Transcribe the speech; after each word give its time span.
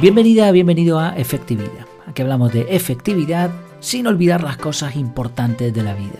Bienvenida, 0.00 0.50
bienvenido 0.50 0.98
a 0.98 1.10
Efectividad. 1.16 1.86
Aquí 2.06 2.22
hablamos 2.22 2.52
de 2.52 2.62
efectividad 2.70 3.50
sin 3.78 4.06
olvidar 4.06 4.42
las 4.42 4.56
cosas 4.56 4.96
importantes 4.96 5.72
de 5.72 5.82
la 5.82 5.94
vida. 5.94 6.18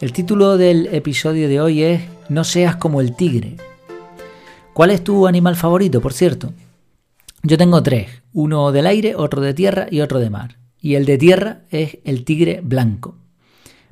El 0.00 0.12
título 0.12 0.56
del 0.56 0.86
episodio 0.92 1.48
de 1.48 1.60
hoy 1.60 1.82
es 1.82 2.02
No 2.28 2.44
seas 2.44 2.76
como 2.76 3.00
el 3.00 3.16
tigre. 3.16 3.56
¿Cuál 4.72 4.90
es 4.90 5.02
tu 5.02 5.26
animal 5.26 5.56
favorito, 5.56 6.00
por 6.00 6.12
cierto? 6.12 6.52
Yo 7.42 7.58
tengo 7.58 7.82
tres, 7.82 8.22
uno 8.34 8.70
del 8.72 8.86
aire, 8.86 9.16
otro 9.16 9.40
de 9.40 9.54
tierra 9.54 9.86
y 9.90 10.00
otro 10.00 10.20
de 10.20 10.30
mar. 10.30 10.58
Y 10.78 10.94
el 10.94 11.06
de 11.06 11.18
tierra 11.18 11.62
es 11.70 11.98
el 12.04 12.24
tigre 12.24 12.60
blanco. 12.62 13.16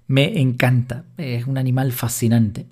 Me 0.06 0.40
encanta, 0.40 1.04
es 1.16 1.46
un 1.46 1.59
animal 1.59 1.92
fascinante. 1.92 2.66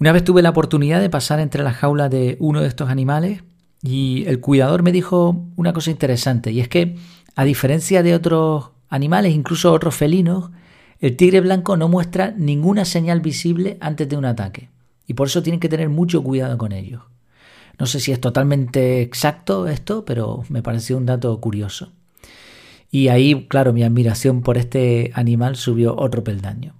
Una 0.00 0.10
vez 0.10 0.24
tuve 0.24 0.42
la 0.42 0.50
oportunidad 0.50 1.00
de 1.00 1.10
pasar 1.10 1.38
entre 1.38 1.62
las 1.62 1.76
jaulas 1.76 2.10
de 2.10 2.36
uno 2.40 2.62
de 2.62 2.68
estos 2.68 2.88
animales 2.88 3.42
y 3.84 4.24
el 4.26 4.40
cuidador 4.40 4.82
me 4.82 4.92
dijo 4.92 5.44
una 5.56 5.74
cosa 5.74 5.90
interesante 5.90 6.50
y 6.50 6.60
es 6.60 6.68
que 6.68 6.96
a 7.36 7.44
diferencia 7.44 8.02
de 8.02 8.14
otros 8.14 8.70
animales, 8.88 9.34
incluso 9.34 9.72
otros 9.72 9.94
felinos, 9.94 10.50
el 11.00 11.16
tigre 11.16 11.40
blanco 11.40 11.76
no 11.76 11.88
muestra 11.88 12.32
ninguna 12.34 12.86
señal 12.86 13.20
visible 13.20 13.76
antes 13.80 14.08
de 14.08 14.16
un 14.16 14.24
ataque 14.24 14.70
y 15.06 15.12
por 15.12 15.26
eso 15.26 15.42
tienen 15.42 15.60
que 15.60 15.68
tener 15.68 15.90
mucho 15.90 16.22
cuidado 16.22 16.56
con 16.56 16.72
ellos. 16.72 17.02
No 17.78 17.84
sé 17.84 18.00
si 18.00 18.10
es 18.10 18.20
totalmente 18.20 19.02
exacto 19.02 19.68
esto, 19.68 20.06
pero 20.06 20.44
me 20.48 20.62
pareció 20.62 20.96
un 20.96 21.04
dato 21.04 21.38
curioso. 21.40 21.92
Y 22.90 23.08
ahí, 23.08 23.46
claro, 23.48 23.72
mi 23.72 23.82
admiración 23.82 24.40
por 24.40 24.56
este 24.56 25.10
animal 25.14 25.56
subió 25.56 25.94
otro 25.96 26.24
peldaño. 26.24 26.74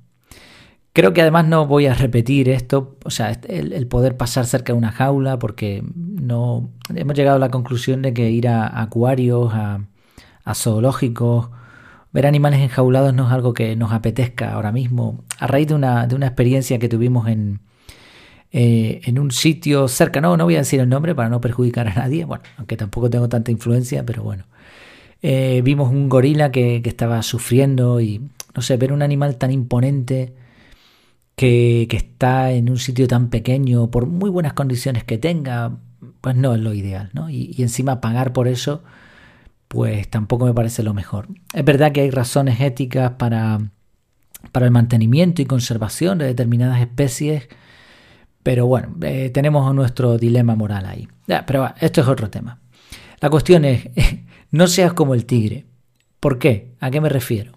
Creo 0.95 1.13
que 1.13 1.23
además 1.23 1.49
no 1.49 1.67
voy 1.67 1.87
a 1.87 1.95
repetir 1.95 2.49
esto, 2.49 2.97
o 3.05 3.11
sea, 3.11 3.33
el, 3.49 3.87
poder 3.89 4.17
pasar 4.17 4.47
cerca 4.47 4.73
de 4.73 4.79
una 4.79 4.93
jaula, 4.93 5.41
porque 5.41 5.83
no 6.25 6.71
hemos 6.95 7.15
llegado 7.17 7.37
a 7.37 7.41
la 7.41 7.51
conclusión 7.51 8.03
de 8.03 8.15
que 8.15 8.31
ir 8.31 8.49
a, 8.49 8.81
acuarios, 8.81 9.53
a, 9.55 9.81
zoológicos, 10.55 11.51
ver 12.13 12.27
animales 12.27 12.61
enjaulados 12.61 13.15
no 13.15 13.27
es 13.27 13.33
algo 13.33 13.55
que 13.55 13.77
nos 13.77 13.93
apetezca 13.93 14.53
ahora 14.53 14.73
mismo. 14.73 15.25
A 15.39 15.47
raíz 15.47 15.69
de 15.69 15.75
una, 15.75 16.07
de 16.07 16.15
una 16.15 16.27
experiencia 16.27 16.79
que 16.79 16.89
tuvimos 16.89 17.29
en, 17.29 17.61
eh, 18.53 19.01
en 19.05 19.19
un 19.19 19.33
sitio 19.33 19.89
cerca, 19.89 20.21
no, 20.21 20.37
no 20.37 20.45
voy 20.45 20.55
a 20.55 20.59
decir 20.59 20.81
el 20.81 20.89
nombre 20.89 21.15
para 21.15 21.29
no 21.29 21.41
perjudicar 21.41 21.89
a 21.89 21.95
nadie, 21.95 22.25
bueno, 22.25 22.45
aunque 22.57 22.77
tampoco 22.77 23.11
tengo 23.11 23.29
tanta 23.29 23.51
influencia, 23.51 24.07
pero 24.07 24.23
bueno. 24.23 24.45
Eh, 25.23 25.63
vimos 25.65 25.91
un 25.91 26.09
gorila 26.09 26.53
que, 26.53 26.81
que, 26.83 26.89
estaba 26.91 27.23
sufriendo 27.23 28.01
y, 28.01 28.21
no 28.55 28.63
sé, 28.63 28.77
ver 28.77 28.93
un 28.93 29.03
animal 29.03 29.39
tan 29.39 29.51
imponente 29.51 30.35
que, 31.37 31.87
que 31.89 31.97
está 31.97 32.53
en 32.53 32.71
un 32.71 32.79
sitio 32.79 33.09
tan 33.09 33.29
pequeño, 33.31 33.91
por 33.91 34.07
muy 34.07 34.31
buenas 34.31 34.53
condiciones 34.53 35.05
que 35.05 35.19
tenga, 35.19 35.79
pues 36.25 36.37
no 36.37 36.55
es 36.55 36.61
lo 36.63 36.73
ideal, 36.73 37.11
¿no? 37.13 37.29
Y, 37.29 37.55
encima 37.59 38.01
pagar 38.01 38.33
por 38.33 38.49
eso, 38.49 38.83
pues 39.69 40.09
tampoco 40.09 40.47
me 40.47 40.55
parece 40.55 40.83
lo 40.83 40.95
mejor. 40.95 41.29
Es 41.53 41.67
verdad 41.67 41.93
que 41.93 42.01
hay 42.01 42.11
razones 42.11 42.63
éticas 42.63 43.11
para, 43.19 43.61
para 44.51 44.65
el 44.65 44.73
mantenimiento 44.73 45.43
y 45.43 45.45
conservación 45.45 46.17
de 46.17 46.25
determinadas 46.25 46.81
especies, 46.81 47.47
pero 48.43 48.65
bueno, 48.67 48.97
eh, 49.03 49.29
tenemos 49.35 49.75
nuestro 49.75 50.17
dilema 50.17 50.55
moral 50.55 50.87
ahí. 50.87 51.07
pero 51.47 51.75
esto 51.79 52.01
es 52.01 52.09
otro 52.09 52.31
tema. 52.31 52.59
La 53.21 53.29
cuestión 53.29 53.67
es, 53.67 53.91
no 54.51 54.67
seas 54.67 54.95
como 54.95 55.13
el 55.13 55.27
tigre. 55.27 55.67
¿Por 56.21 56.39
qué? 56.39 56.73
¿A 56.81 56.91
qué 56.91 57.03
me 57.03 57.11
refiero? 57.11 57.53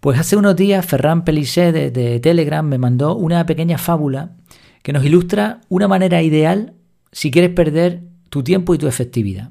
Pues 0.00 0.18
hace 0.18 0.36
unos 0.36 0.54
días 0.54 0.84
Ferran 0.84 1.24
Pelicé 1.24 1.72
de, 1.72 1.90
de 1.90 2.20
Telegram 2.20 2.66
me 2.66 2.76
mandó 2.76 3.16
una 3.16 3.46
pequeña 3.46 3.78
fábula 3.78 4.32
que 4.82 4.92
nos 4.92 5.02
ilustra 5.02 5.62
una 5.70 5.88
manera 5.88 6.20
ideal 6.20 6.74
si 7.12 7.30
quieres 7.30 7.50
perder 7.50 8.02
tu 8.28 8.42
tiempo 8.42 8.74
y 8.74 8.78
tu 8.78 8.86
efectividad. 8.86 9.50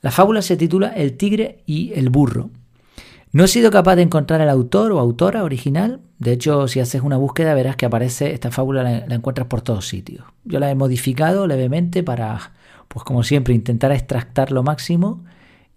La 0.00 0.10
fábula 0.10 0.42
se 0.42 0.56
titula 0.56 0.88
El 0.88 1.16
tigre 1.16 1.62
y 1.64 1.92
el 1.94 2.10
burro. 2.10 2.50
No 3.30 3.44
he 3.44 3.48
sido 3.48 3.70
capaz 3.70 3.96
de 3.96 4.02
encontrar 4.02 4.40
el 4.42 4.50
autor 4.50 4.92
o 4.92 4.98
autora 4.98 5.44
original. 5.44 6.00
De 6.18 6.32
hecho, 6.32 6.68
si 6.68 6.80
haces 6.80 7.00
una 7.02 7.16
búsqueda 7.16 7.54
verás 7.54 7.76
que 7.76 7.86
aparece 7.86 8.32
esta 8.32 8.50
fábula, 8.50 8.82
la, 8.82 9.14
encuentras 9.14 9.46
por 9.46 9.62
todos 9.62 9.88
sitios. 9.88 10.24
Yo 10.44 10.60
la 10.60 10.70
he 10.70 10.74
modificado 10.74 11.46
levemente 11.46 12.02
para, 12.02 12.52
pues 12.88 13.04
como 13.04 13.22
siempre, 13.22 13.54
intentar 13.54 13.90
extractar 13.92 14.52
lo 14.52 14.62
máximo 14.62 15.24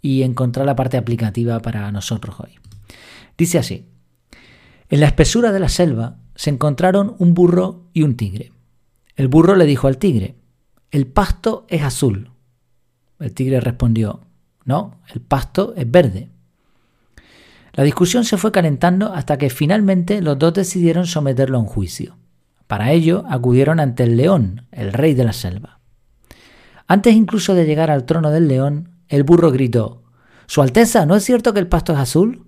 y 0.01 0.23
encontrar 0.23 0.65
la 0.65 0.75
parte 0.75 0.97
aplicativa 0.97 1.61
para 1.61 1.91
nosotros 1.91 2.35
hoy. 2.39 2.51
Dice 3.37 3.57
así. 3.57 3.85
En 4.89 4.99
la 4.99 5.07
espesura 5.07 5.51
de 5.51 5.59
la 5.59 5.69
selva 5.69 6.17
se 6.35 6.49
encontraron 6.49 7.15
un 7.19 7.33
burro 7.33 7.85
y 7.93 8.03
un 8.03 8.17
tigre. 8.17 8.51
El 9.15 9.29
burro 9.29 9.55
le 9.55 9.65
dijo 9.65 9.87
al 9.87 9.97
tigre, 9.97 10.35
el 10.91 11.07
pasto 11.07 11.65
es 11.69 11.83
azul. 11.83 12.31
El 13.19 13.33
tigre 13.33 13.59
respondió, 13.59 14.21
no, 14.65 14.99
el 15.13 15.21
pasto 15.21 15.73
es 15.75 15.89
verde. 15.89 16.29
La 17.73 17.83
discusión 17.83 18.23
se 18.23 18.37
fue 18.37 18.51
calentando 18.51 19.13
hasta 19.13 19.37
que 19.37 19.49
finalmente 19.49 20.21
los 20.21 20.39
dos 20.39 20.53
decidieron 20.53 21.05
someterlo 21.05 21.57
a 21.57 21.61
un 21.61 21.67
juicio. 21.67 22.17
Para 22.67 22.91
ello 22.91 23.25
acudieron 23.29 23.79
ante 23.79 24.03
el 24.03 24.17
león, 24.17 24.67
el 24.71 24.93
rey 24.93 25.13
de 25.13 25.23
la 25.23 25.33
selva. 25.33 25.79
Antes 26.87 27.15
incluso 27.15 27.53
de 27.53 27.65
llegar 27.65 27.91
al 27.91 28.05
trono 28.05 28.31
del 28.31 28.47
león, 28.47 28.95
el 29.07 29.23
burro 29.23 29.51
gritó 29.51 30.03
Su 30.47 30.61
Alteza, 30.61 31.05
¿no 31.05 31.15
es 31.15 31.23
cierto 31.23 31.53
que 31.53 31.59
el 31.59 31.67
pasto 31.67 31.93
es 31.93 31.99
azul? 31.99 32.45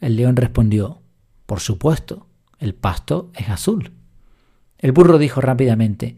El 0.00 0.16
león 0.16 0.36
respondió 0.36 1.02
Por 1.46 1.60
supuesto, 1.60 2.26
el 2.58 2.74
pasto 2.74 3.30
es 3.34 3.48
azul. 3.48 3.92
El 4.84 4.92
burro 4.92 5.16
dijo 5.16 5.40
rápidamente 5.40 6.14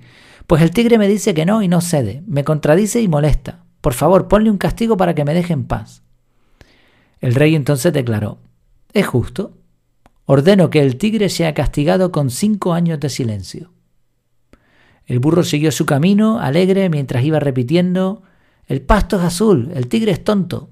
Pues 0.48 0.60
el 0.60 0.72
tigre 0.72 0.98
me 0.98 1.06
dice 1.06 1.34
que 1.34 1.46
no 1.46 1.62
y 1.62 1.68
no 1.68 1.80
cede, 1.80 2.24
me 2.26 2.42
contradice 2.42 3.00
y 3.00 3.06
molesta. 3.06 3.64
Por 3.80 3.94
favor, 3.94 4.26
ponle 4.26 4.50
un 4.50 4.58
castigo 4.58 4.96
para 4.96 5.14
que 5.14 5.24
me 5.24 5.34
deje 5.34 5.52
en 5.52 5.66
paz. 5.66 6.02
El 7.20 7.36
rey 7.36 7.54
entonces 7.54 7.92
declaró, 7.92 8.38
es 8.92 9.06
justo, 9.06 9.56
ordeno 10.24 10.68
que 10.68 10.80
el 10.80 10.96
tigre 10.96 11.28
sea 11.28 11.54
castigado 11.54 12.10
con 12.10 12.28
cinco 12.28 12.72
años 12.72 12.98
de 12.98 13.08
silencio. 13.08 13.70
El 15.04 15.20
burro 15.20 15.44
siguió 15.44 15.70
su 15.70 15.86
camino, 15.86 16.40
alegre, 16.40 16.90
mientras 16.90 17.22
iba 17.22 17.38
repitiendo, 17.38 18.24
el 18.66 18.82
pasto 18.82 19.16
es 19.18 19.22
azul, 19.22 19.70
el 19.76 19.86
tigre 19.86 20.10
es 20.10 20.24
tonto. 20.24 20.70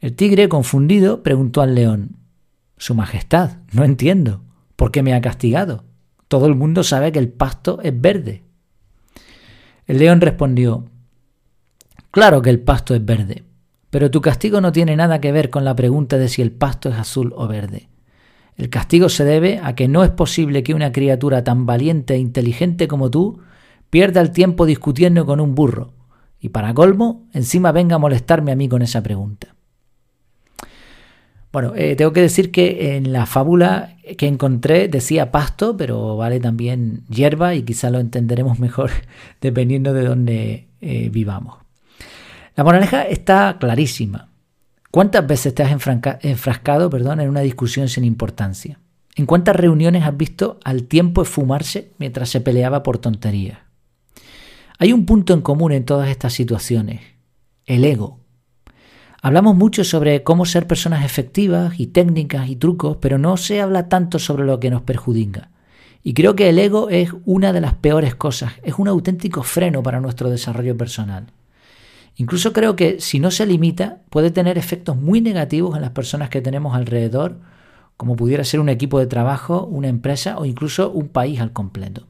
El 0.00 0.14
tigre, 0.16 0.48
confundido, 0.48 1.22
preguntó 1.22 1.60
al 1.60 1.74
león, 1.74 2.16
Su 2.78 2.94
Majestad, 2.94 3.58
no 3.72 3.84
entiendo, 3.84 4.42
¿por 4.74 4.90
qué 4.90 5.02
me 5.02 5.12
ha 5.12 5.20
castigado? 5.20 5.91
Todo 6.32 6.46
el 6.46 6.54
mundo 6.54 6.82
sabe 6.82 7.12
que 7.12 7.18
el 7.18 7.28
pasto 7.28 7.78
es 7.82 7.92
verde. 8.00 8.42
El 9.86 9.98
león 9.98 10.22
respondió, 10.22 10.86
Claro 12.10 12.40
que 12.40 12.48
el 12.48 12.58
pasto 12.58 12.94
es 12.94 13.04
verde, 13.04 13.44
pero 13.90 14.10
tu 14.10 14.22
castigo 14.22 14.62
no 14.62 14.72
tiene 14.72 14.96
nada 14.96 15.20
que 15.20 15.30
ver 15.30 15.50
con 15.50 15.66
la 15.66 15.76
pregunta 15.76 16.16
de 16.16 16.30
si 16.30 16.40
el 16.40 16.50
pasto 16.50 16.88
es 16.88 16.96
azul 16.96 17.34
o 17.36 17.48
verde. 17.48 17.90
El 18.56 18.70
castigo 18.70 19.10
se 19.10 19.26
debe 19.26 19.60
a 19.62 19.74
que 19.74 19.88
no 19.88 20.04
es 20.04 20.10
posible 20.10 20.62
que 20.62 20.72
una 20.72 20.90
criatura 20.90 21.44
tan 21.44 21.66
valiente 21.66 22.14
e 22.14 22.18
inteligente 22.18 22.88
como 22.88 23.10
tú 23.10 23.40
pierda 23.90 24.22
el 24.22 24.30
tiempo 24.30 24.64
discutiendo 24.64 25.26
con 25.26 25.38
un 25.38 25.54
burro, 25.54 25.92
y 26.40 26.48
para 26.48 26.72
colmo, 26.72 27.28
encima 27.34 27.72
venga 27.72 27.96
a 27.96 27.98
molestarme 27.98 28.52
a 28.52 28.56
mí 28.56 28.70
con 28.70 28.80
esa 28.80 29.02
pregunta. 29.02 29.51
Bueno, 31.52 31.74
eh, 31.76 31.96
tengo 31.96 32.14
que 32.14 32.22
decir 32.22 32.50
que 32.50 32.96
en 32.96 33.12
la 33.12 33.26
fábula 33.26 33.96
que 34.16 34.26
encontré 34.26 34.88
decía 34.88 35.30
pasto, 35.30 35.76
pero 35.76 36.16
vale 36.16 36.40
también 36.40 37.04
hierba 37.10 37.54
y 37.54 37.62
quizá 37.62 37.90
lo 37.90 38.00
entenderemos 38.00 38.58
mejor 38.60 38.90
dependiendo 39.40 39.92
de 39.92 40.04
dónde 40.04 40.68
eh, 40.80 41.10
vivamos. 41.10 41.58
La 42.56 42.64
moraleja 42.64 43.02
está 43.02 43.56
clarísima. 43.60 44.28
¿Cuántas 44.90 45.26
veces 45.26 45.54
te 45.54 45.62
has 45.62 45.72
enfrascado 45.72 46.90
perdón, 46.90 47.20
en 47.20 47.28
una 47.28 47.40
discusión 47.40 47.88
sin 47.88 48.04
importancia? 48.04 48.78
¿En 49.14 49.26
cuántas 49.26 49.56
reuniones 49.56 50.04
has 50.04 50.16
visto 50.16 50.58
al 50.64 50.84
tiempo 50.84 51.22
esfumarse 51.22 51.92
mientras 51.98 52.30
se 52.30 52.40
peleaba 52.40 52.82
por 52.82 52.98
tonterías? 52.98 53.58
Hay 54.78 54.92
un 54.92 55.06
punto 55.06 55.34
en 55.34 55.42
común 55.42 55.72
en 55.72 55.84
todas 55.84 56.08
estas 56.08 56.32
situaciones, 56.32 57.00
el 57.66 57.84
ego. 57.84 58.21
Hablamos 59.24 59.54
mucho 59.54 59.84
sobre 59.84 60.24
cómo 60.24 60.46
ser 60.46 60.66
personas 60.66 61.04
efectivas 61.04 61.78
y 61.78 61.86
técnicas 61.86 62.48
y 62.48 62.56
trucos, 62.56 62.96
pero 62.96 63.18
no 63.18 63.36
se 63.36 63.60
habla 63.60 63.88
tanto 63.88 64.18
sobre 64.18 64.44
lo 64.44 64.58
que 64.58 64.68
nos 64.68 64.82
perjudica. 64.82 65.50
Y 66.02 66.12
creo 66.12 66.34
que 66.34 66.48
el 66.48 66.58
ego 66.58 66.90
es 66.90 67.10
una 67.24 67.52
de 67.52 67.60
las 67.60 67.74
peores 67.74 68.16
cosas, 68.16 68.54
es 68.64 68.74
un 68.78 68.88
auténtico 68.88 69.44
freno 69.44 69.80
para 69.80 70.00
nuestro 70.00 70.28
desarrollo 70.28 70.76
personal. 70.76 71.26
Incluso 72.16 72.52
creo 72.52 72.74
que 72.74 73.00
si 73.00 73.20
no 73.20 73.30
se 73.30 73.46
limita 73.46 73.98
puede 74.10 74.32
tener 74.32 74.58
efectos 74.58 74.96
muy 74.96 75.20
negativos 75.20 75.76
en 75.76 75.82
las 75.82 75.92
personas 75.92 76.28
que 76.28 76.42
tenemos 76.42 76.74
alrededor, 76.74 77.38
como 77.96 78.16
pudiera 78.16 78.42
ser 78.42 78.58
un 78.58 78.70
equipo 78.70 78.98
de 78.98 79.06
trabajo, 79.06 79.64
una 79.66 79.86
empresa 79.86 80.36
o 80.36 80.46
incluso 80.46 80.90
un 80.90 81.06
país 81.06 81.40
al 81.40 81.52
completo. 81.52 82.08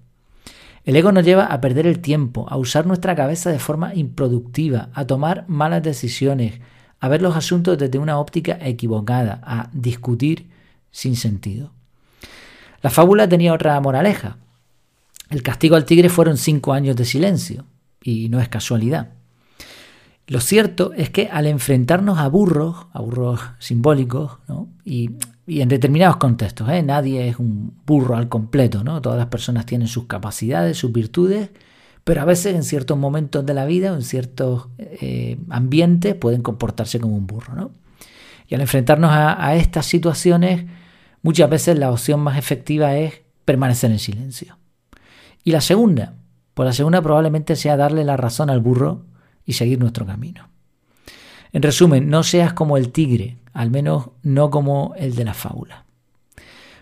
El 0.87 0.97
ego 0.97 1.13
nos 1.13 1.27
lleva 1.27 1.45
a 1.45 1.61
perder 1.61 1.87
el 1.87 1.99
tiempo, 1.99 2.47
a 2.49 2.57
usar 2.57 2.87
nuestra 2.87 3.15
cabeza 3.15 3.51
de 3.53 3.59
forma 3.59 3.95
improductiva, 3.95 4.89
a 4.95 5.07
tomar 5.07 5.45
malas 5.47 5.83
decisiones, 5.83 6.55
a 7.03 7.09
ver 7.09 7.21
los 7.21 7.37
asuntos 7.37 7.77
desde 7.77 7.99
una 7.99 8.17
óptica 8.21 8.57
equivocada, 8.61 9.41
a 9.43 9.69
discutir 9.73 10.47
sin 10.93 11.17
sentido. 11.17 11.73
La 12.81 12.91
fábula 12.91 13.29
tenía 13.29 13.53
otra 13.53 13.79
moraleja. 13.81 14.37
El 15.29 15.43
castigo 15.43 15.75
al 15.75 15.85
tigre 15.85 16.09
fueron 16.09 16.37
cinco 16.37 16.73
años 16.73 16.95
de 16.95 17.05
silencio, 17.05 17.65
y 18.05 18.29
no 18.29 18.39
es 18.41 18.49
casualidad. 18.49 19.09
Lo 20.29 20.41
cierto 20.41 20.93
es 20.93 21.11
que 21.11 21.27
al 21.27 21.49
enfrentarnos 21.49 22.21
a 22.21 22.29
burros, 22.29 22.87
a 22.93 23.01
burros 23.01 23.41
simbólicos, 23.59 24.39
y, 24.85 25.11
en 25.49 25.69
determinados 25.69 26.19
contextos, 26.19 26.69
¿eh? 26.69 26.85
nadie 26.85 27.29
es 27.29 27.41
un 27.41 27.75
burro 27.85 28.15
al 28.15 28.29
completo, 28.29 28.85
¿no? 28.85 29.03
todas 29.03 29.19
las 29.19 29.27
personas 29.27 29.67
tienen 29.67 29.89
sus 29.89 30.07
capacidades, 30.07 30.79
sus 30.79 30.93
virtudes, 30.93 31.51
pero 32.05 32.23
a 32.23 32.25
veces 32.25 32.55
en 32.55 32.65
ciertos 32.65 32.99
momentos 32.99 33.47
de 33.47 33.55
la 33.55 33.65
vida 33.65 33.93
o 33.93 33.95
en 33.95 34.03
ciertos 34.03 34.69
eh, 34.79 35.39
ambientes 35.51 36.15
pueden 36.15 36.43
comportarse 36.43 36.99
como 36.99 37.17
un 37.17 37.27
burro. 37.27 37.55
¿no? 37.55 37.71
Y 38.49 38.55
al 38.55 38.61
enfrentarnos 38.61 39.11
a, 39.13 39.55
estas 39.55 39.87
situaciones, 39.87 40.67
muchas 41.23 41.49
veces 41.49 41.79
la 41.79 41.91
opción 41.91 42.21
más 42.21 42.39
efectiva 42.39 42.97
es 42.97 43.23
permanecer 43.45 43.91
en 43.91 43.99
silencio. 43.99 44.59
Y 45.45 45.53
la 45.53 45.61
segunda, 45.61 46.15
pues 46.55 46.67
la 46.67 46.73
segunda 46.73 47.01
probablemente 47.01 47.57
sea 47.57 47.77
darle 47.77 48.05
la 48.05 48.17
razón 48.17 48.51
al 48.51 48.61
burro 48.61 49.07
y 49.45 49.55
seguir 49.55 49.79
nuestro 49.79 50.07
camino. 50.07 50.49
En 51.53 51.63
resumen, 51.63 52.09
no 52.09 52.23
seas 52.23 52.53
como 52.53 52.77
el 52.77 52.91
tigre, 52.91 53.39
al 53.53 53.71
menos 53.71 54.11
no 54.23 54.51
como 54.51 54.95
el 54.97 55.15
de 55.15 55.25
la 55.25 55.35
fábula. 55.35 55.85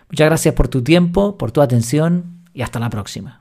Muchas 0.09 0.25
gracias 0.25 0.55
por 0.55 0.67
tu 0.67 0.83
tiempo, 0.83 1.37
por 1.37 1.51
tu 1.51 1.61
atención 1.61 2.43
y 2.53 2.63
hasta 2.63 2.79
la 2.79 2.89
próxima. 2.89 3.40